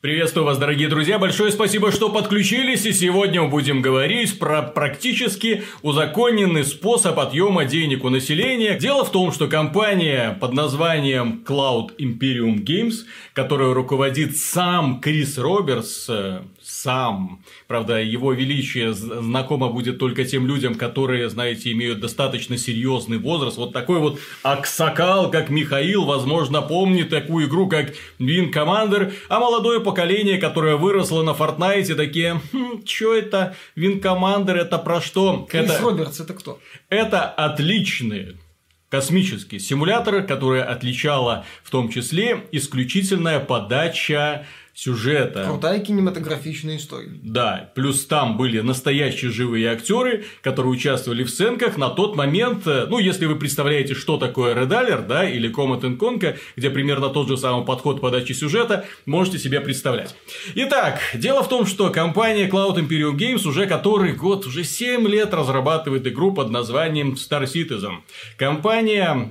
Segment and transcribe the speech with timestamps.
[0.00, 5.62] Приветствую вас, дорогие друзья, большое спасибо, что подключились, и сегодня мы будем говорить про практически
[5.82, 8.78] узаконенный способ отъема денег у населения.
[8.78, 16.06] Дело в том, что компания под названием Cloud Imperium Games, которую руководит сам Крис Робертс,
[16.08, 17.42] э, сам.
[17.68, 23.56] Правда, его величие знакомо будет только тем людям, которые, знаете, имеют достаточно серьезный возраст.
[23.58, 29.80] Вот такой вот аксакал, как Михаил, возможно, помнит такую игру, как Win Commander, а молодое
[29.90, 35.46] поколение, которое выросло на Фортнайте, такие, хм, что это Commander, это про что?
[35.50, 35.82] Крис это...
[35.82, 36.60] Робертс, это кто?
[36.88, 38.36] Это отличные
[38.88, 44.46] космический симулятор, который отличала в том числе исключительная подача
[44.80, 45.44] сюжета.
[45.46, 47.10] Крутая кинематографичная история.
[47.22, 52.86] Да, плюс там были настоящие живые актеры, которые участвовали в сценках на тот момент, э,
[52.88, 57.36] ну, если вы представляете, что такое Red да, или Comet Conquer, где примерно тот же
[57.36, 60.14] самый подход подачи сюжета, можете себе представлять.
[60.54, 65.34] Итак, дело в том, что компания Cloud Imperium Games уже который год, уже 7 лет
[65.34, 67.96] разрабатывает игру под названием Star Citizen.
[68.38, 69.30] Компания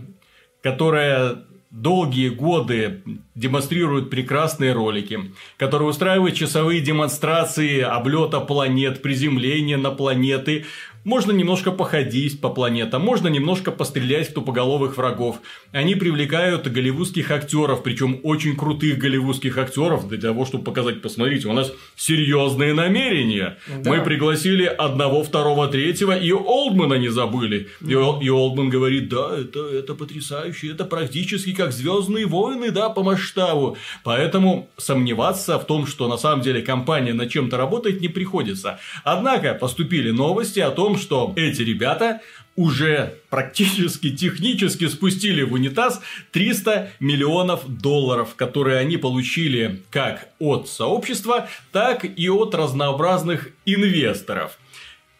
[0.61, 3.03] которая долгие годы
[3.35, 10.65] демонстрируют прекрасные ролики, которые устраивают часовые демонстрации облета планет, приземления на планеты,
[11.03, 15.37] можно немножко походить по планетам, можно немножко пострелять в тупоголовых врагов.
[15.71, 21.53] Они привлекают голливудских актеров, причем очень крутых голливудских актеров, для того, чтобы показать, посмотрите, у
[21.53, 23.57] нас серьезные намерения.
[23.67, 23.89] Да.
[23.89, 27.69] Мы пригласили одного, второго, третьего, и Олдмана не забыли.
[27.85, 33.03] И, и Олдман говорит, да, это, это потрясающе, это практически как Звездные войны, да, по
[33.03, 33.77] масштабу.
[34.03, 38.79] Поэтому сомневаться в том, что на самом деле компания над чем-то работает, не приходится.
[39.03, 42.21] Однако поступили новости о том, том, что эти ребята
[42.55, 46.01] уже практически технически спустили в унитаз
[46.31, 54.57] 300 миллионов долларов, которые они получили как от сообщества, так и от разнообразных инвесторов.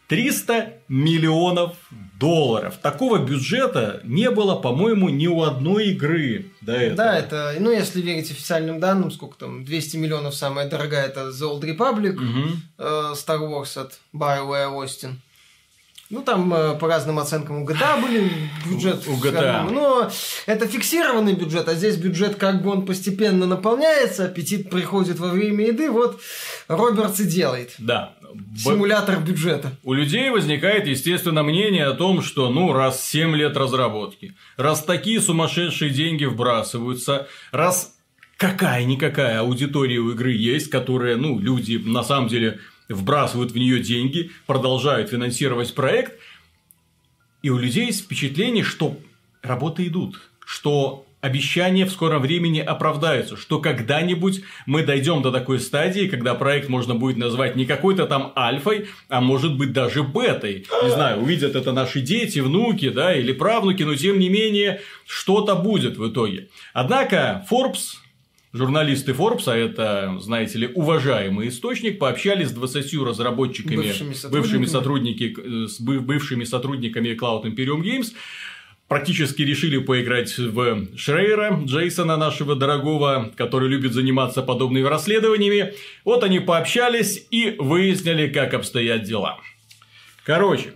[0.07, 1.75] 300 миллионов
[2.19, 2.77] долларов.
[2.81, 6.97] Такого бюджета не было, по-моему, ни у одной игры до этого.
[6.97, 11.43] Да, это, ну, если верить официальным данным, сколько там, 200 миллионов самая дорогая, это The
[11.47, 12.57] Old Republic, угу.
[13.13, 15.13] Star Wars от BioWare Austin.
[16.09, 18.31] Ну, там э, по разным оценкам у GTA были
[18.65, 19.07] бюджет.
[19.07, 19.69] У GTA.
[19.71, 20.09] Но
[20.47, 25.67] это фиксированный бюджет, а здесь бюджет как бы он постепенно наполняется, аппетит приходит во время
[25.67, 26.19] еды, вот
[26.67, 27.75] Робертс и делает.
[27.77, 28.15] Да.
[28.57, 29.71] Симулятор бюджета.
[29.83, 35.21] У людей возникает, естественно, мнение о том, что, ну, раз 7 лет разработки, раз такие
[35.21, 37.95] сумасшедшие деньги вбрасываются, раз
[38.37, 44.31] какая-никакая аудитория у игры есть, которая, ну, люди на самом деле вбрасывают в нее деньги,
[44.45, 46.19] продолжают финансировать проект,
[47.41, 48.97] и у людей есть впечатление, что
[49.41, 56.07] работы идут, что обещания в скором времени оправдаются, что когда-нибудь мы дойдем до такой стадии,
[56.07, 60.65] когда проект можно будет назвать не какой-то там альфой, а может быть даже бетой.
[60.83, 65.55] Не знаю, увидят это наши дети, внуки, да, или правнуки, но тем не менее что-то
[65.55, 66.49] будет в итоге.
[66.73, 67.97] Однако Forbes
[68.51, 74.65] Журналисты Forbes, а это, знаете ли, уважаемый источник, пообщались с 20 разработчиками, бывшими сотрудниками, бывшими,
[74.65, 78.07] сотрудники, с бывшими сотрудниками Cloud Imperium Games,
[78.87, 85.75] практически решили поиграть в Шрейера, Джейсона нашего дорогого, который любит заниматься подобными расследованиями.
[86.03, 89.37] Вот они пообщались и выяснили, как обстоят дела.
[90.25, 90.73] Короче,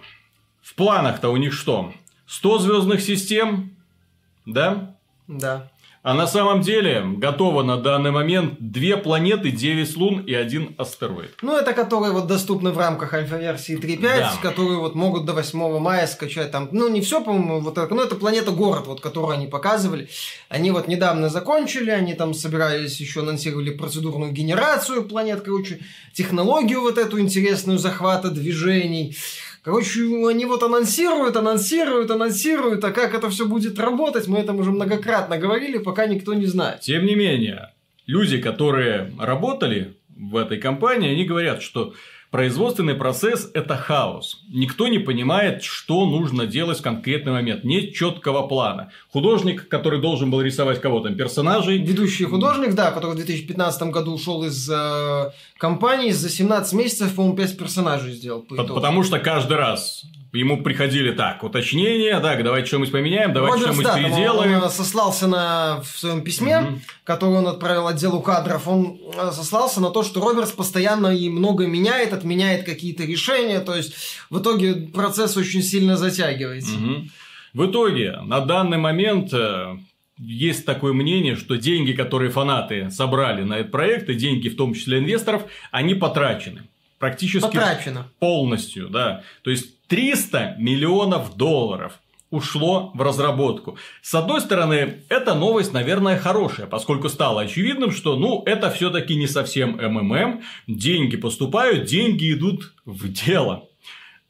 [0.62, 1.92] в планах-то у них что?
[2.28, 3.76] 100 звездных систем,
[4.46, 4.96] да?
[5.28, 5.72] Да.
[6.04, 11.38] А на самом деле готово на данный момент две планеты, 9 лун и один астероид.
[11.42, 14.34] Ну, это которые вот доступны в рамках альфа-версии 3.5, да.
[14.42, 18.04] которые вот могут до 8 мая скачать там, ну, не все, по-моему, вот так, но
[18.04, 20.10] это планета-город, вот, которую они показывали.
[20.50, 25.80] Они вот недавно закончили, они там собирались, еще анонсировали процедурную генерацию планет, короче,
[26.12, 29.16] технологию вот эту интересную захвата движений.
[29.64, 34.72] Короче, они вот анонсируют, анонсируют, анонсируют, а как это все будет работать, мы это уже
[34.72, 36.82] многократно говорили, пока никто не знает.
[36.82, 37.72] Тем не менее,
[38.06, 41.94] люди, которые работали в этой компании, они говорят, что
[42.34, 44.40] Производственный процесс– это хаос.
[44.50, 47.64] Никто не понимает, что нужно делать в конкретный момент.
[47.64, 48.90] Нет четкого плана.
[49.12, 51.78] Художник, который должен был рисовать кого то персонажей.
[51.78, 57.38] Ведущий художник, да, который в 2015 году ушел из э, компании, за 17 месяцев, по-моему,
[57.38, 58.42] 5 персонажей сделал.
[58.42, 60.04] По Потому что каждый раз
[60.34, 64.58] ему приходили так, уточнения, так, давайте что-нибудь поменяем, давайте что-нибудь да, переделаем.
[64.58, 66.80] Он, он сослался на, в своем письме, угу.
[67.04, 71.68] которое он отправил отделу кадров, он э, сослался на то, что Робертс постоянно и много
[71.68, 73.94] меняет, отменяет какие-то решения, то есть
[74.30, 76.76] в итоге процесс очень сильно затягивается.
[76.76, 77.08] Угу.
[77.54, 79.78] В итоге, на данный момент э,
[80.18, 84.74] есть такое мнение, что деньги, которые фанаты собрали на этот проект, и деньги, в том
[84.74, 86.64] числе инвесторов, они потрачены.
[87.04, 88.08] Практически Потрачено.
[88.20, 89.24] полностью, да.
[89.42, 93.78] То есть 300 миллионов долларов ушло в разработку.
[94.02, 99.28] С одной стороны, эта новость, наверное, хорошая, поскольку стало очевидным, что, ну, это все-таки не
[99.28, 103.68] совсем МММ, деньги поступают, деньги идут в дело.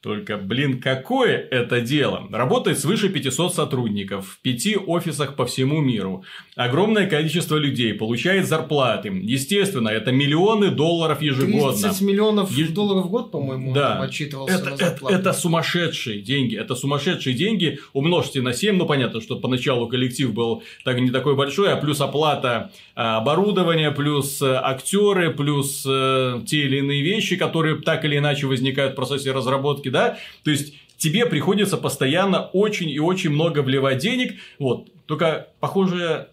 [0.03, 2.27] Только, блин, какое это дело?
[2.29, 6.25] Работает свыше 500 сотрудников в пяти офисах по всему миру.
[6.57, 9.07] Огромное количество людей получает зарплаты.
[9.23, 11.81] Естественно, это миллионы долларов ежегодно.
[11.81, 12.67] 30 миллионов Еж...
[12.71, 14.01] долларов в год, по-моему, да.
[14.01, 16.57] отчитывался это, это, это сумасшедшие деньги.
[16.57, 17.79] Это сумасшедшие деньги.
[17.93, 18.75] Умножьте на 7.
[18.75, 23.91] Ну, понятно, что поначалу коллектив был так, не такой большой, а плюс оплата а, оборудования,
[23.91, 28.95] плюс э, актеры, плюс э, те или иные вещи, которые так или иначе возникают в
[28.97, 34.89] процессе разработки да, то есть тебе приходится постоянно очень и очень много вливать денег, вот,
[35.05, 36.29] только, похоже,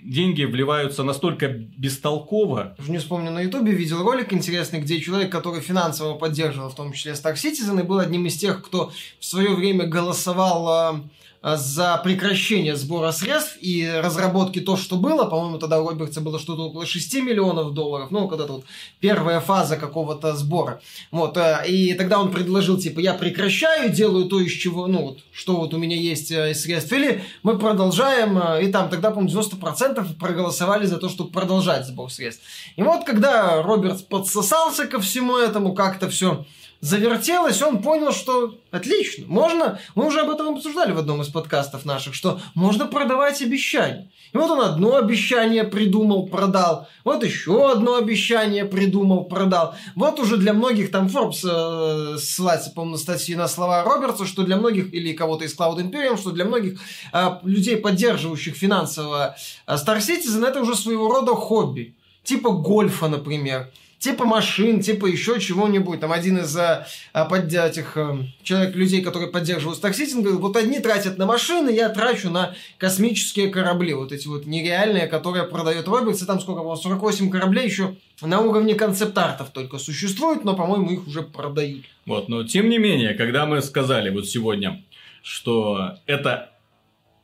[0.00, 2.74] деньги вливаются настолько бестолково.
[2.78, 6.94] Уже не вспомню, на Ютубе видел ролик интересный, где человек, который финансово поддерживал, в том
[6.94, 11.00] числе Star Citizen, и был одним из тех, кто в свое время голосовал Э,
[11.42, 15.24] за прекращение сбора средств и разработки то, что было.
[15.24, 18.10] По-моему, тогда у Робертса было что-то около 6 миллионов долларов.
[18.10, 18.64] Ну, когда-то вот
[19.00, 20.82] первая фаза какого-то сбора.
[21.10, 21.38] Вот.
[21.38, 25.56] Э, и тогда он предложил, типа, я прекращаю, делаю то, из чего, ну, вот, что
[25.56, 26.92] вот у меня есть э, из средств.
[26.92, 28.38] Или мы продолжаем.
[28.62, 32.42] И там тогда, по-моему, 90% проголосовали за то, чтобы продолжать сбор средств.
[32.76, 36.44] И вот, когда Робертс подсосался ко всему этому, как-то все
[36.80, 41.84] завертелось, он понял, что отлично, можно, мы уже об этом обсуждали в одном из подкастов
[41.84, 44.10] наших, что можно продавать обещания.
[44.32, 49.74] И вот он одно обещание придумал, продал, вот еще одно обещание придумал, продал.
[49.94, 54.44] Вот уже для многих, там Forbes э, ссылается, по-моему, на статьи на слова Робертса, что
[54.44, 56.80] для многих, или кого-то из Cloud Imperium, что для многих
[57.12, 59.36] э, людей, поддерживающих финансово
[59.66, 61.96] э, Star Citizen, это уже своего рода хобби.
[62.22, 63.70] Типа гольфа, например
[64.00, 66.00] типа машин, типа еще чего-нибудь.
[66.00, 70.80] Там один из а, под, этих а, человек, людей, которые поддерживают стакситинг, говорил, вот одни
[70.80, 73.94] тратят на машины, я трачу на космические корабли.
[73.94, 76.22] Вот эти вот нереальные, которые продает Робертс.
[76.22, 76.74] И там сколько было?
[76.74, 81.84] 48 кораблей еще на уровне концепт-артов только существуют, но, по-моему, их уже продают.
[82.06, 84.82] Вот, но тем не менее, когда мы сказали вот сегодня,
[85.22, 86.52] что это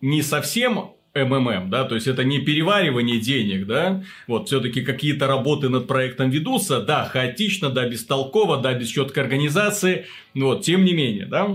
[0.03, 5.69] не совсем МММ, да, то есть это не переваривание денег, да, вот все-таки какие-то работы
[5.69, 11.27] над проектом ведутся, да, хаотично, да, бестолково, да, без четкой организации, вот, тем не менее,
[11.27, 11.49] да,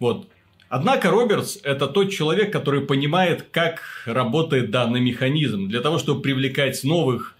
[0.00, 0.28] вот.
[0.68, 5.66] Однако Робертс– это тот человек, который понимает, как работает данный механизм.
[5.68, 7.37] Для того, чтобы привлекать новых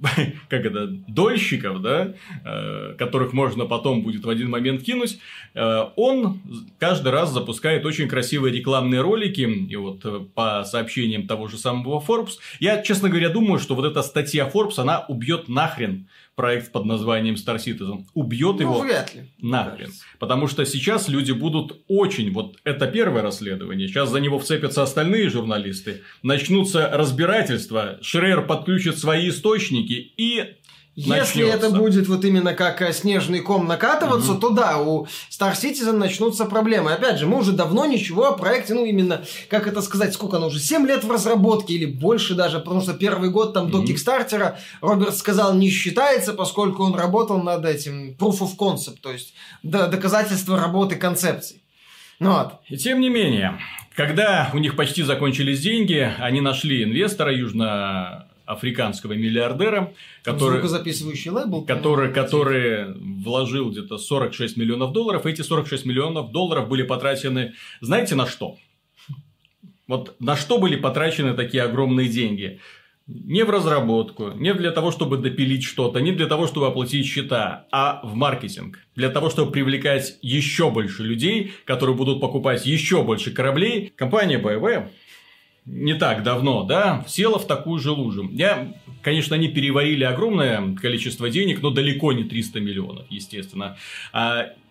[0.48, 2.14] как это, дольщиков, да,
[2.44, 5.18] э, которых можно потом будет в один момент кинуть,
[5.54, 6.40] э, он
[6.78, 12.02] каждый раз запускает очень красивые рекламные ролики, и вот э, по сообщениям того же самого
[12.06, 16.84] Forbes, я, честно говоря, думаю, что вот эта статья Forbes, она убьет нахрен проект под
[16.84, 18.06] названием Star Citizen.
[18.14, 19.22] Убьет ну, его вряд ли.
[19.40, 19.90] нахрен.
[20.18, 22.32] Потому что сейчас люди будут очень...
[22.32, 23.88] Вот это первое расследование.
[23.88, 26.02] Сейчас за него вцепятся остальные журналисты.
[26.22, 27.98] Начнутся разбирательства.
[28.02, 29.83] Шрер подключит свои источники.
[29.92, 30.56] И
[30.96, 31.66] если начнется.
[31.66, 34.40] это будет вот именно как э, снежный ком накатываться, угу.
[34.40, 36.92] то да, у Star Citizen начнутся проблемы.
[36.92, 40.46] Опять же, мы уже давно ничего о проекте, ну именно, как это сказать, сколько оно
[40.46, 43.78] уже, 7 лет в разработке или больше даже, потому что первый год там угу.
[43.78, 49.10] до Кикстартера Роберт сказал не считается, поскольку он работал над этим Proof of Concept, то
[49.10, 51.60] есть доказательство работы концепций.
[52.20, 52.52] Ну вот.
[52.68, 53.58] И тем не менее,
[53.96, 61.64] когда у них почти закончились деньги, они нашли инвестора южно африканского миллиардера, который, Звукозаписывающий лейбл,
[61.64, 65.26] который, который вложил где-то 46 миллионов долларов.
[65.26, 68.56] Эти 46 миллионов долларов были потрачены, знаете, на что?
[69.86, 72.60] Вот на что были потрачены такие огромные деньги?
[73.06, 77.66] Не в разработку, не для того, чтобы допилить что-то, не для того, чтобы оплатить счета,
[77.70, 78.78] а в маркетинг.
[78.96, 83.92] Для того, чтобы привлекать еще больше людей, которые будут покупать еще больше кораблей.
[83.94, 84.88] Компания BMW
[85.66, 88.28] не так давно, да, села в такую же лужу.
[88.30, 93.76] Я, конечно, они переварили огромное количество денег, но далеко не 300 миллионов, естественно.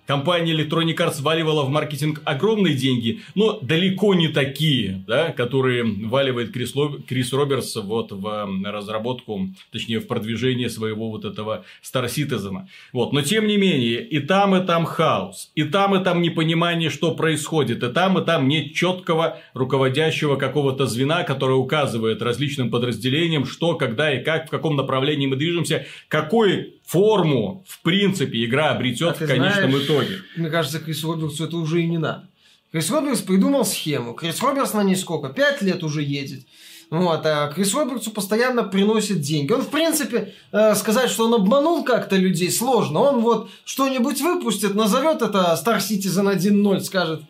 [0.06, 6.52] Компания Electronic Arts валивала в маркетинг огромные деньги, но далеко не такие, да, которые валивает
[6.52, 6.98] Крис, Ло...
[7.08, 12.68] Крис Робертс вот в разработку, точнее в продвижение своего вот этого Star Citizen.
[12.92, 13.14] Вот.
[13.14, 17.16] Но тем не менее, и там, и там хаос, и там, и там непонимание, что
[17.16, 23.76] происходит, и там, и там нет четкого руководящего какого-то звена, которое указывает различным подразделениям, что,
[23.76, 29.26] когда и как, в каком направлении мы движемся, какой форму, в принципе, игра обретет а
[29.26, 30.18] в конечном знаешь, итоге.
[30.36, 32.28] Мне кажется, Крис Робертсу это уже и не надо.
[32.72, 34.14] Крис Робертс придумал схему.
[34.14, 35.30] Крис Робертс на ней сколько?
[35.30, 36.46] Пять лет уже едет.
[36.90, 39.52] Вот, а Крис Робертсу постоянно приносит деньги.
[39.52, 43.00] Он, в принципе, э, сказать, что он обманул как-то людей, сложно.
[43.00, 47.24] Он вот что-нибудь выпустит, назовет это Star Citizen 1.0, скажет,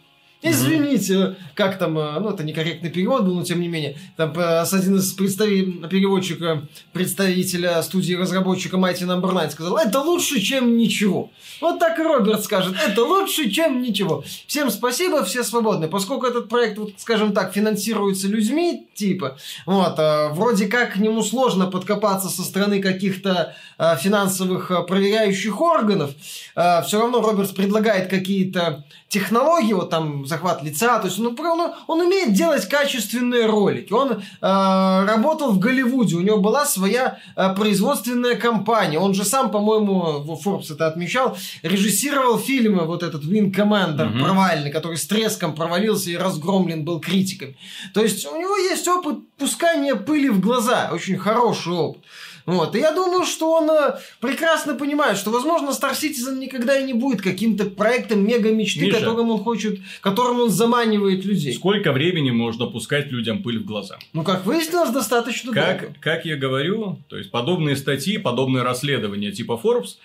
[0.44, 4.62] Извините, как там, э, ну, это некорректный перевод был, но тем не менее, там э,
[4.62, 9.40] один из представителей, переводчика, представителя студии разработчика Mighty Number no.
[9.40, 11.32] 9 сказал, это лучше, чем ничего.
[11.62, 14.26] Вот так и Роберт скажет, это лучше, чем ничего.
[14.46, 15.88] Всем спасибо, все свободны.
[15.88, 21.24] Поскольку этот проект, вот, скажем так, финансируется людьми, типа, вот, э, вроде как к нему
[21.24, 23.56] сложно подкопаться со стороны каких-то
[24.00, 26.12] финансовых проверяющих органов,
[26.54, 32.02] все равно Роберт предлагает какие-то технологии, вот там захват лица, то есть он, он, он
[32.02, 33.94] умеет делать качественные ролики.
[33.94, 38.98] Он э, работал в Голливуде, у него была своя э, производственная компания.
[38.98, 44.24] Он же сам, по-моему, Forbes это отмечал, режиссировал фильмы, вот этот Wing Commander mm-hmm.
[44.24, 47.56] провальный, который с треском провалился и разгромлен был критиками.
[47.94, 52.02] То есть у него есть опыт пускания пыли в глаза, очень хороший опыт.
[52.46, 52.76] Вот.
[52.76, 56.94] И я думаю, что он э, прекрасно понимает, что, возможно, Star Citizen никогда и не
[56.94, 61.54] будет каким-то проектом мега-мечты, которым он хочет, которым он заманивает людей.
[61.54, 63.98] Сколько времени можно пускать людям пыль в глаза?
[64.14, 65.96] Ну, как выяснилось, достаточно как, долго.
[66.00, 69.98] Как я говорю, то есть, подобные статьи, подобные расследования типа Forbes,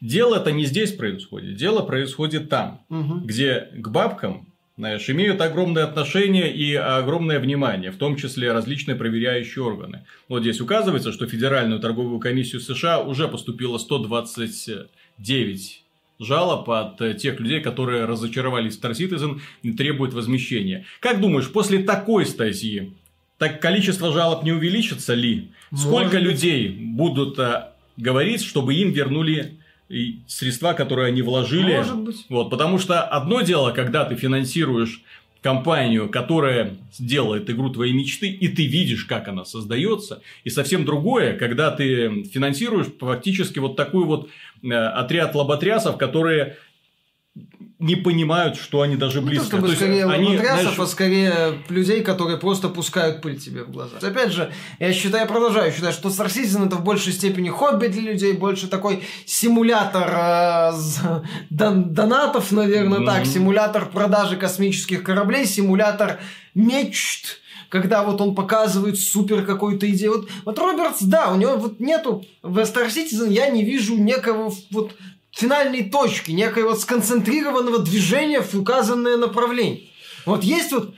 [0.00, 3.20] дело это не здесь происходит, дело происходит там, угу.
[3.24, 9.64] где к бабкам знаешь, имеют огромное отношение и огромное внимание, в том числе различные проверяющие
[9.64, 10.06] органы.
[10.28, 15.82] Вот здесь указывается, что Федеральную торговую комиссию США уже поступило 129
[16.18, 20.84] жалоб от тех людей, которые разочаровались в Star Citizen и требуют возмещения.
[21.00, 22.92] Как думаешь, после такой статьи
[23.38, 25.50] так количество жалоб не увеличится ли?
[25.70, 26.24] Может Сколько быть.
[26.24, 29.58] людей будут а, говорить, чтобы им вернули
[29.88, 31.76] и средства, которые они вложили.
[31.76, 32.26] Может быть.
[32.28, 35.02] Вот, потому что одно дело, когда ты финансируешь
[35.42, 40.22] компанию, которая делает игру твоей мечты, и ты видишь, как она создается.
[40.44, 44.28] И совсем другое, когда ты финансируешь фактически вот такой вот
[44.62, 46.56] э, отряд лоботрясов, которые
[47.78, 49.44] не понимают, что они даже близко.
[49.44, 50.78] Не то, чтобы то скорее они, матрясов, знаешь...
[50.78, 53.98] а скорее людей, которые просто пускают пыль тебе в глаза.
[54.02, 58.12] Опять же, я считаю, продолжаю считать, что Star Citizen это в большей степени хобби для
[58.12, 60.72] людей, больше такой симулятор э,
[61.50, 63.06] дон донатов, наверное, mm-hmm.
[63.06, 66.18] так, симулятор продажи космических кораблей, симулятор
[66.56, 70.14] мечт, когда вот он показывает супер какую-то идею.
[70.14, 74.52] Вот, вот Робертс, да, у него вот нету в Star Citizen я не вижу некого
[74.72, 74.96] вот
[75.38, 79.84] финальной точки, некой вот сконцентрированного движения в указанное направление.
[80.26, 80.94] Вот есть вот,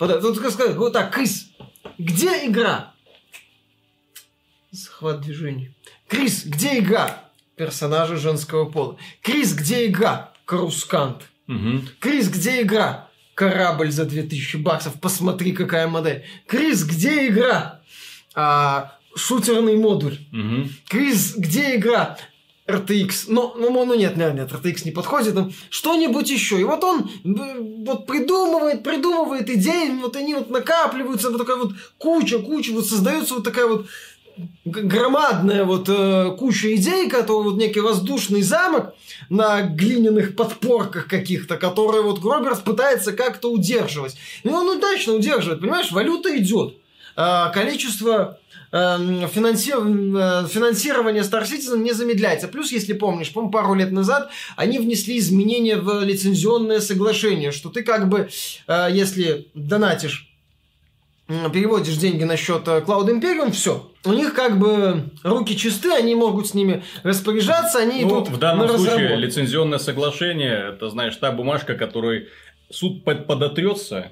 [0.00, 1.50] вот, вот, вот так, Крис,
[1.96, 2.92] где игра?
[4.72, 5.72] Захват движения.
[6.08, 7.30] Крис, где игра?
[7.54, 8.96] Персонажи женского пола.
[9.22, 10.32] Крис, где игра?
[10.46, 11.28] Карускант.
[11.46, 11.82] Угу.
[12.00, 13.08] Крис, где игра?
[13.34, 15.00] Корабль за 2000 баксов.
[15.00, 16.24] Посмотри, какая модель.
[16.46, 17.80] Крис, где игра?
[18.34, 20.18] А, шутерный модуль.
[20.32, 20.68] Угу.
[20.88, 22.18] Крис, где игра?
[22.70, 23.24] RTX.
[23.28, 25.36] Ну, ну, ну нет, нет, нет, RTX не подходит.
[25.70, 26.60] Что-нибудь еще.
[26.60, 27.10] И вот он
[27.84, 33.34] вот придумывает, придумывает идеи, вот они вот накапливаются, вот такая вот куча, куча, вот создается
[33.34, 33.86] вот такая вот
[34.64, 38.94] громадная вот э, куча идей, которые вот некий воздушный замок
[39.28, 44.16] на глиняных подпорках каких-то, которые вот Гроберс пытается как-то удерживать.
[44.42, 46.76] И он удачно удерживает, понимаешь, валюта идет.
[47.16, 48.38] Э, количество
[48.72, 49.24] Эм.
[49.24, 52.46] Э, финансирование Star Citizen не замедляется.
[52.46, 57.82] Плюс, если помнишь, по пару лет назад они внесли изменения в лицензионное соглашение, что ты
[57.82, 58.28] как бы,
[58.68, 60.28] э, если донатишь
[61.52, 63.88] переводишь деньги на счет Cloud Imperium, все.
[64.04, 68.38] У них как бы руки чисты, они могут с ними распоряжаться, они ну, идут в
[68.38, 72.30] данном на случае лицензионное соглашение, это, знаешь, та бумажка, которой
[72.68, 74.10] суд подотрется,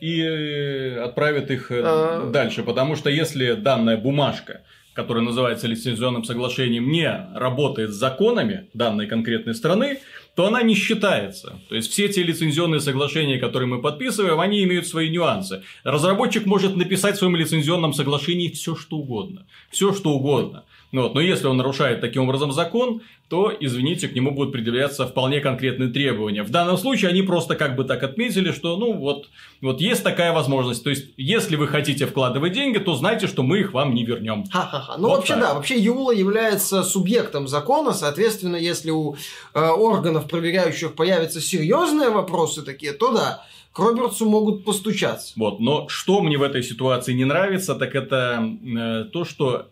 [0.00, 2.30] и э, отправят их э, а...
[2.30, 2.62] дальше.
[2.62, 4.62] Потому что если данная бумажка,
[4.94, 10.00] которая называется лицензионным соглашением, не работает с законами данной конкретной страны,
[10.34, 11.60] то она не считается.
[11.68, 15.62] То есть все те лицензионные соглашения, которые мы подписываем, они имеют свои нюансы.
[15.84, 19.46] Разработчик может написать в своем лицензионном соглашении все что угодно.
[19.70, 20.64] Все что угодно.
[20.90, 21.14] Ну вот.
[21.14, 25.90] Но если он нарушает таким образом закон, то, извините, к нему будут предъявляться вполне конкретные
[25.90, 26.42] требования.
[26.42, 29.28] В данном случае они просто как бы так отметили, что ну вот,
[29.60, 30.82] вот есть такая возможность.
[30.82, 34.44] То есть, если вы хотите вкладывать деньги, то знайте, что мы их вам не вернем.
[34.50, 34.96] Ха-ха-ха.
[34.96, 35.42] Ну, вот вообще, так.
[35.42, 39.16] да, вообще Юла является субъектом закона, соответственно, если у
[39.54, 45.34] э, органов, проверяющих, появятся серьезные вопросы такие, то да, к Робертсу могут постучаться.
[45.36, 49.68] Вот, но что мне в этой ситуации не нравится, так это э, то, что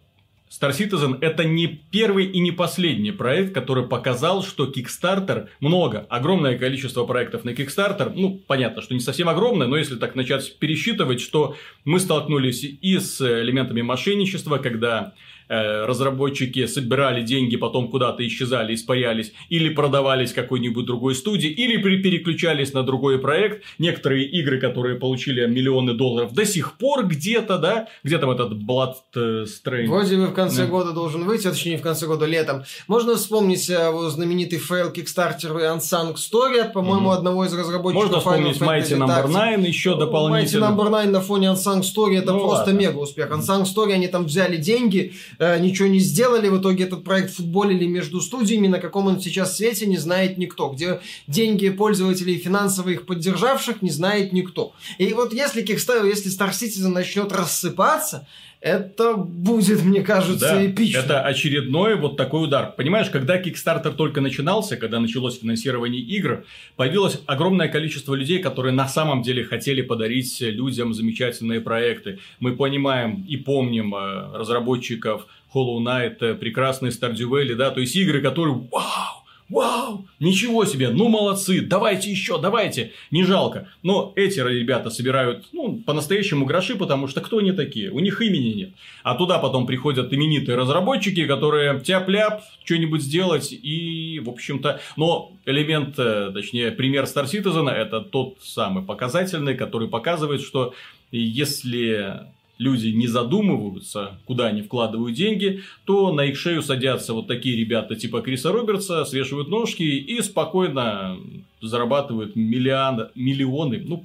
[0.49, 6.57] Star Citizen это не первый и не последний проект, который показал, что Kickstarter много, огромное
[6.57, 11.21] количество проектов на Kickstarter, ну, понятно, что не совсем огромное, но если так начать пересчитывать,
[11.21, 15.15] что мы столкнулись и с элементами мошенничества, когда
[15.49, 22.83] разработчики собирали деньги, потом куда-то исчезали, испарялись, или продавались какой-нибудь другой студии, или переключались на
[22.83, 23.62] другой проект.
[23.79, 29.87] Некоторые игры, которые получили миллионы долларов, до сих пор где-то, да, где там этот Bloodstained.
[29.87, 30.69] Вроде бы в конце да.
[30.69, 32.65] года должен выйти, а точнее в конце года летом.
[32.88, 37.17] Можно вспомнить э, знаменитый фейл Kickstarter Unsung Story, по-моему, mm-hmm.
[37.17, 39.57] одного из разработчиков Можно вспомнить Mighty Number no.
[39.57, 40.67] 9 еще дополнительно.
[40.67, 41.03] Mighty Number no.
[41.03, 42.79] 9 на фоне Unsung Story это ну, просто ладно.
[42.79, 43.31] мега успех.
[43.31, 47.87] Unsung Story они там взяли деньги, Э, ничего не сделали, в итоге этот проект футболили
[47.87, 53.07] между студиями, на каком он сейчас свете не знает никто, где деньги пользователей финансово их
[53.07, 54.75] поддержавших не знает никто.
[54.99, 58.26] И вот если Kickstarter, если Star Citizen начнет рассыпаться,
[58.60, 60.98] это будет, мне кажется, да, эпично.
[60.98, 62.72] Это очередной вот такой удар.
[62.76, 66.44] Понимаешь, когда Kickstarter только начинался, когда началось финансирование игр,
[66.76, 72.18] появилось огромное количество людей, которые на самом деле хотели подарить людям замечательные проекты.
[72.40, 77.94] Мы понимаем и помним э, разработчиков Hollow Knight, э, прекрасный Stardew Valley, да, то есть
[77.96, 79.15] игры, которые вау,
[79.49, 80.07] Вау!
[80.19, 80.88] Ничего себе!
[80.88, 81.61] Ну, молодцы!
[81.61, 82.93] Давайте еще, давайте!
[83.12, 83.69] Не жалко.
[83.83, 87.91] Но эти ребята собирают, ну, по-настоящему гроши, потому что кто они такие?
[87.91, 88.71] У них имени нет.
[89.05, 94.81] А туда потом приходят именитые разработчики, которые тяп-ляп, что-нибудь сделать и, в общем-то...
[94.97, 100.75] Но элемент, э, точнее, пример Star Citizen это тот самый показательный, который показывает, что
[101.12, 102.26] если
[102.58, 107.96] люди не задумываются, куда они вкладывают деньги, то на их шею садятся вот такие ребята
[107.96, 111.18] типа Криса Робертса, свешивают ножки и спокойно
[111.60, 114.04] зарабатывают миллион, миллионы, ну,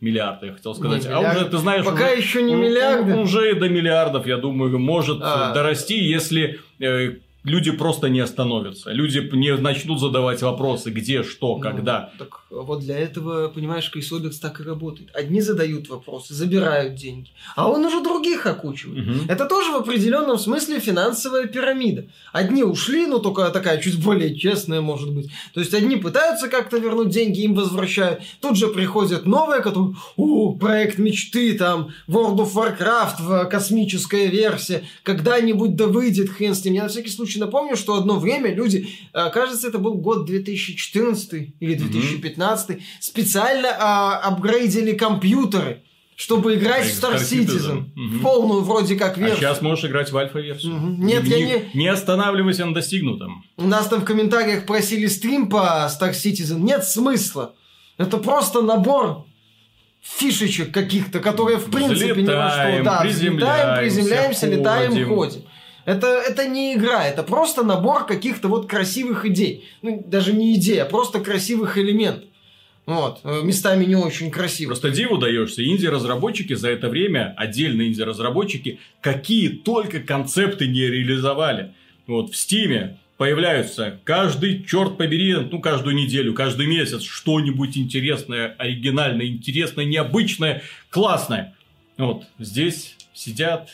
[0.00, 1.04] миллиарды, я хотел сказать.
[1.04, 1.84] Не, а уже, ты знаешь...
[1.84, 3.16] Пока уже, еще не миллиарды.
[3.16, 5.52] Уже до миллиардов, я думаю, может а.
[5.54, 8.90] дорасти, если э, люди просто не остановятся.
[8.90, 12.10] Люди не начнут задавать вопросы, где, что, ну, когда.
[12.18, 15.10] Так вот для этого, понимаешь, Крисобекс так и работает.
[15.14, 19.06] Одни задают вопросы, забирают деньги, а он уже других окучивает.
[19.06, 19.18] Угу.
[19.28, 22.06] Это тоже в определенном смысле финансовая пирамида.
[22.32, 25.30] Одни ушли, но только такая чуть более честная, может быть.
[25.54, 28.20] То есть одни пытаются как-то вернуть деньги, им возвращают.
[28.40, 35.76] Тут же приходят новые, которые, о, проект мечты, там, World of Warcraft, космическая версия, когда-нибудь
[35.76, 36.74] да выйдет, хрен с ним.
[36.74, 40.26] Я на всякий случай случае напомню, что одно время люди, э, кажется, это был год
[40.26, 42.82] 2014 или 2015, mm-hmm.
[43.00, 45.82] специально а, апгрейдили компьютеры
[46.18, 47.90] чтобы играть в Star Citizen.
[47.94, 48.18] Угу.
[48.18, 49.36] В полную вроде как версию.
[49.36, 50.74] А сейчас можешь играть в альфа-версию.
[50.74, 50.86] Угу.
[51.04, 51.70] Нет, не, я не...
[51.74, 53.44] Не останавливайся на достигнутом.
[53.58, 56.60] У нас там в комментариях просили стрим по Star Citizen.
[56.60, 57.54] Нет смысла.
[57.98, 59.26] Это просто набор
[60.00, 62.84] фишечек каких-то, которые в принципе взлетаем, ни во что.
[62.84, 64.58] Да, приземляемся, приземляемся, ходим.
[64.58, 65.42] летаем, ходим.
[65.86, 69.64] Это, это не игра, это просто набор каких-то вот красивых идей.
[69.82, 72.28] Ну, даже не идей, а просто красивых элементов.
[72.86, 74.70] Вот, э, местами не очень красиво.
[74.70, 75.64] Просто диву даешься.
[75.64, 81.72] Инди-разработчики за это время, отдельные инди-разработчики, какие только концепты не реализовали.
[82.08, 89.26] Вот в Стиме появляются каждый, черт побери, ну, каждую неделю, каждый месяц что-нибудь интересное, оригинальное,
[89.26, 91.54] интересное, необычное, классное.
[91.98, 93.70] Вот здесь сидят.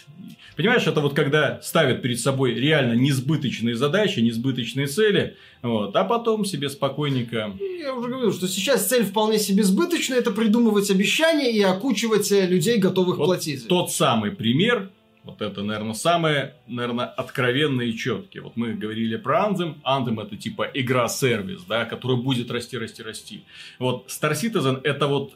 [0.56, 6.44] Понимаешь, это вот когда ставят перед собой реально несбыточные задачи, несбыточные цели, вот, а потом
[6.44, 7.56] себе спокойненько...
[7.80, 12.46] Я уже говорил, что сейчас цель вполне себе сбыточная, это придумывать обещания и окучивать э,
[12.46, 13.66] людей, готовых вот платить.
[13.66, 14.90] Тот самый пример,
[15.24, 18.42] вот это, наверное, самое, наверное, откровенное и четкие.
[18.42, 19.76] Вот мы говорили про Anthem.
[19.84, 23.44] Anthem это типа игра-сервис, да, который будет расти, расти, расти.
[23.78, 25.34] Вот Star Citizen это вот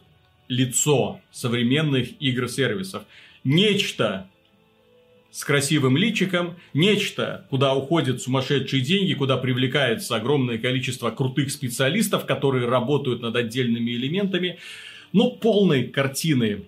[0.49, 3.05] лицо современных игр-сервисов
[3.45, 4.29] нечто
[5.31, 12.67] с красивым личиком, нечто, куда уходят сумасшедшие деньги, куда привлекается огромное количество крутых специалистов, которые
[12.67, 14.59] работают над отдельными элементами.
[15.13, 16.65] Но полной картины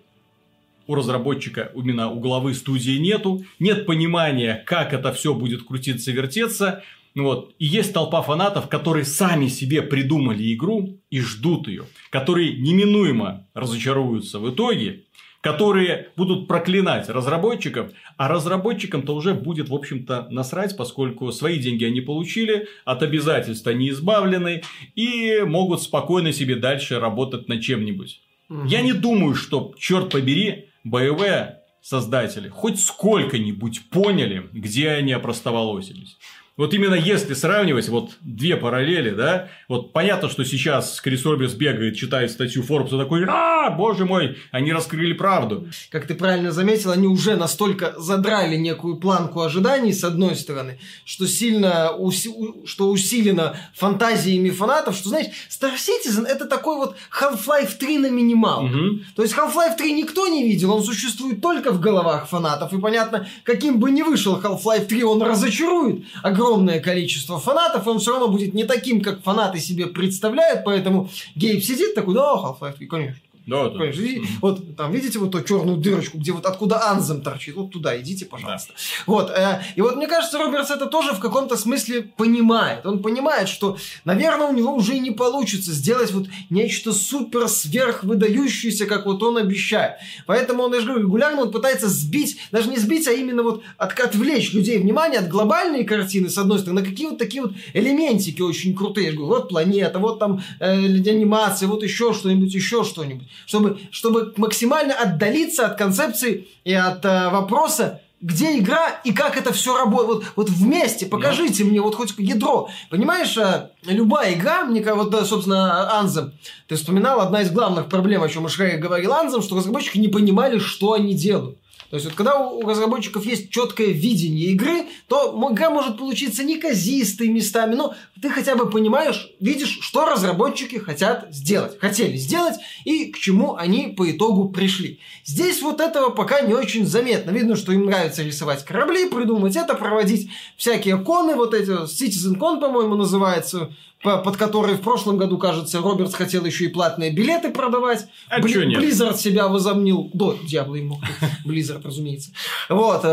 [0.87, 6.83] у разработчика, именно у главы студии нету, нет понимания, как это все будет крутиться, вертеться.
[7.19, 7.55] Вот.
[7.59, 14.39] И есть толпа фанатов, которые сами себе придумали игру и ждут ее, которые неминуемо разочаруются
[14.39, 15.05] в итоге,
[15.41, 22.01] которые будут проклинать разработчиков, а разработчикам-то уже будет, в общем-то, насрать, поскольку свои деньги они
[22.01, 24.63] получили, от обязательств они избавлены
[24.95, 28.21] и могут спокойно себе дальше работать над чем-нибудь.
[28.49, 28.67] Угу.
[28.67, 36.17] Я не думаю, что, черт побери, боевые создатели хоть сколько-нибудь поняли, где они опростоволосились.
[36.59, 41.97] Вот именно если сравнивать вот две параллели, да, вот понятно, что сейчас Крис Робертс бегает,
[41.97, 45.69] читает статью Форбса, такой, а, боже мой, они раскрыли правду.
[45.91, 51.29] Как ты правильно заметил, они уже настолько задрали некую планку ожиданий, с одной стороны, что
[51.29, 52.31] сильно, уси...
[52.67, 58.65] что усилено фантазиями фанатов, что, знаешь, Star Citizen это такой вот Half-Life 3 на минимал.
[58.65, 59.01] Угу.
[59.15, 63.29] То есть Half-Life 3 никто не видел, он существует только в головах фанатов, и понятно,
[63.45, 68.29] каким бы ни вышел Half-Life 3, он разочарует огромное огромное количество фанатов, он все равно
[68.29, 73.21] будет не таким, как фанаты себе представляют, поэтому Гейб сидит такой, да, Half-Life 3, конечно.
[73.49, 73.87] Да, да.
[73.87, 77.99] И, вот там, видите, вот ту черную дырочку, где вот откуда Анзем торчит, вот туда
[77.99, 78.75] идите, пожалуйста.
[78.75, 79.03] Да.
[79.07, 82.85] Вот, э, и вот мне кажется, Робертс это тоже в каком-то смысле понимает.
[82.85, 88.05] Он понимает, что, наверное, у него уже и не получится сделать вот нечто супер сверх
[88.05, 89.95] выдающееся, как вот он обещает.
[90.27, 93.63] Поэтому он, я же говорю, регулярно он пытается сбить, даже не сбить, а именно вот
[93.79, 97.53] от, отвлечь людей внимание от глобальной картины, с одной стороны, на какие вот такие вот
[97.73, 99.07] элементики очень крутые.
[99.07, 103.81] Я же говорю, вот планета, вот там э, анимация, вот еще что-нибудь, еще что-нибудь чтобы,
[103.91, 109.77] чтобы максимально отдалиться от концепции и от э, вопроса, где игра и как это все
[109.77, 110.25] работает.
[110.37, 111.67] Вот, вот вместе покажите yeah.
[111.67, 112.69] мне вот хоть ядро.
[112.91, 116.33] Понимаешь, э, любая игра, мне как вот, да, собственно, Анзем,
[116.67, 120.59] ты вспоминал, одна из главных проблем, о чем Шрек говорил Анзем, что разработчики не понимали,
[120.59, 121.59] что они делают.
[121.91, 127.29] То есть, вот когда у разработчиков есть четкое видение игры, то игра может получиться неказистой
[127.29, 133.19] местами, но ты хотя бы понимаешь, видишь, что разработчики хотят сделать, хотели сделать и к
[133.19, 135.01] чему они по итогу пришли.
[135.25, 137.31] Здесь вот этого пока не очень заметно.
[137.31, 142.61] Видно, что им нравится рисовать корабли, придумать это, проводить всякие коны, вот эти, Citizen Con,
[142.61, 143.71] по-моему, называется,
[144.03, 148.07] под который в прошлом году, кажется, Робертс хотел еще и платные билеты продавать.
[148.29, 148.79] А Бли- нет?
[148.79, 150.11] Blizzard себя возомнил.
[150.15, 151.01] До Diablo ему.
[151.45, 152.31] Blizzard, разумеется.
[152.69, 153.05] Вот.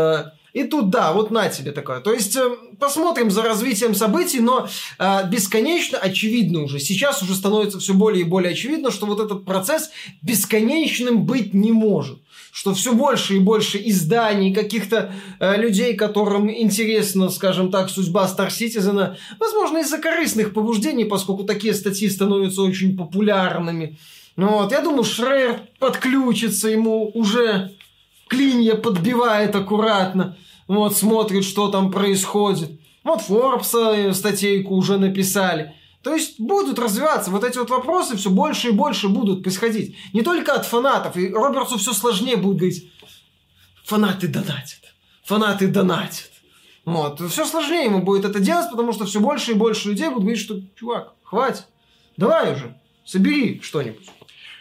[0.56, 2.00] И тут, да, вот на тебе такое.
[2.00, 4.66] То есть, э, посмотрим за развитием событий, но
[4.98, 6.78] э, бесконечно очевидно уже.
[6.78, 9.90] Сейчас уже становится все более и более очевидно, что вот этот процесс
[10.22, 12.20] бесконечным быть не может
[12.52, 18.48] что все больше и больше изданий, каких-то э, людей, которым интересна, скажем так, судьба Star
[18.48, 23.98] Citizen, возможно, из-за корыстных побуждений, поскольку такие статьи становятся очень популярными.
[24.36, 27.75] Ну вот, я думаю, Шрер подключится, ему уже
[28.28, 30.36] клинья подбивает аккуратно,
[30.68, 32.80] вот, смотрит, что там происходит.
[33.04, 35.74] Вот Форбса э, статейку уже написали.
[36.02, 39.96] То есть будут развиваться вот эти вот вопросы, все больше и больше будут происходить.
[40.12, 41.16] Не только от фанатов.
[41.16, 42.92] И Робертсу все сложнее будет говорить,
[43.84, 46.30] фанаты донатят, фанаты донатят.
[46.84, 47.20] Вот.
[47.30, 50.40] Все сложнее ему будет это делать, потому что все больше и больше людей будут говорить,
[50.40, 51.66] что, чувак, хватит,
[52.16, 54.08] давай уже, собери что-нибудь.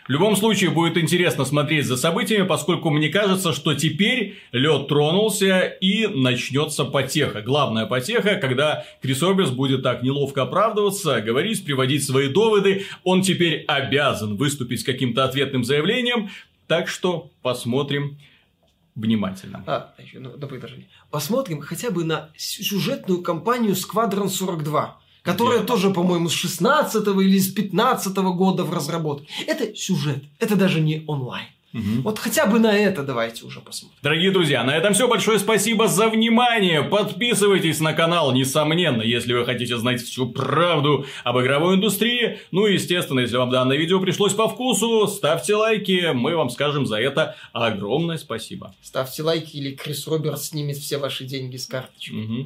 [0.06, 5.62] В любом случае будет интересно смотреть за событиями, поскольку мне кажется, что теперь лед тронулся
[5.62, 7.42] и начнется потеха.
[7.42, 12.86] Главная потеха, когда Крис Роберс будет так неловко оправдываться, говорить, приводить свои доводы.
[13.04, 16.30] Он теперь обязан выступить с каким-то ответным заявлением.
[16.68, 18.20] Так что посмотрим
[18.94, 19.64] внимательно.
[19.66, 20.86] А, еще, ну, на.
[21.10, 25.68] Посмотрим хотя бы на сюжетную кампанию Squadron 42 которая Где?
[25.68, 29.28] тоже, по-моему, с 16 или с 15 года в разработке.
[29.48, 31.48] Это сюжет, это даже не онлайн.
[31.76, 32.04] Угу.
[32.04, 33.98] Вот хотя бы на это давайте уже посмотрим.
[34.02, 35.10] Дорогие друзья, на этом все.
[35.10, 36.84] Большое спасибо за внимание.
[36.84, 42.40] Подписывайтесь на канал, несомненно, если вы хотите знать всю правду об игровой индустрии.
[42.52, 46.12] Ну и, естественно, если вам данное видео пришлось по вкусу, ставьте лайки.
[46.14, 48.74] Мы вам скажем за это огромное спасибо.
[48.82, 52.14] Ставьте лайки или Крис Робертс снимет все ваши деньги с карточки.
[52.14, 52.44] Угу.